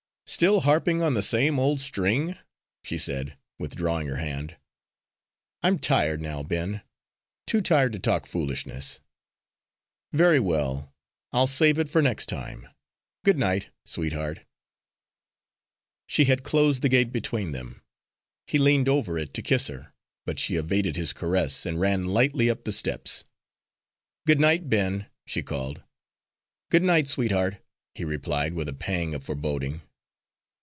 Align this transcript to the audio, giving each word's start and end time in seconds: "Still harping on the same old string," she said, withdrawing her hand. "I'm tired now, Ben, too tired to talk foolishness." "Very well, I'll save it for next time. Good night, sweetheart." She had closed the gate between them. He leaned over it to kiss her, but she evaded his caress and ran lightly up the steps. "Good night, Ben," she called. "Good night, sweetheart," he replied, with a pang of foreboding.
"Still 0.27 0.61
harping 0.61 1.01
on 1.01 1.13
the 1.13 1.21
same 1.21 1.59
old 1.59 1.81
string," 1.81 2.37
she 2.85 2.97
said, 2.97 3.37
withdrawing 3.59 4.07
her 4.07 4.15
hand. 4.15 4.55
"I'm 5.61 5.77
tired 5.77 6.21
now, 6.21 6.41
Ben, 6.41 6.83
too 7.45 7.59
tired 7.59 7.91
to 7.91 7.99
talk 7.99 8.25
foolishness." 8.25 9.01
"Very 10.13 10.39
well, 10.39 10.95
I'll 11.33 11.47
save 11.47 11.79
it 11.79 11.89
for 11.89 12.01
next 12.01 12.27
time. 12.27 12.69
Good 13.25 13.37
night, 13.37 13.71
sweetheart." 13.83 14.39
She 16.07 16.23
had 16.23 16.43
closed 16.43 16.81
the 16.81 16.87
gate 16.87 17.11
between 17.11 17.51
them. 17.51 17.81
He 18.47 18.57
leaned 18.57 18.87
over 18.87 19.17
it 19.17 19.33
to 19.33 19.41
kiss 19.41 19.67
her, 19.67 19.93
but 20.25 20.39
she 20.39 20.55
evaded 20.55 20.95
his 20.95 21.11
caress 21.11 21.65
and 21.65 21.77
ran 21.77 22.05
lightly 22.05 22.49
up 22.49 22.63
the 22.63 22.71
steps. 22.71 23.25
"Good 24.25 24.39
night, 24.39 24.69
Ben," 24.69 25.07
she 25.27 25.43
called. 25.43 25.83
"Good 26.69 26.83
night, 26.83 27.09
sweetheart," 27.09 27.57
he 27.95 28.05
replied, 28.05 28.53
with 28.53 28.69
a 28.69 28.73
pang 28.73 29.13
of 29.13 29.25
foreboding. 29.25 29.81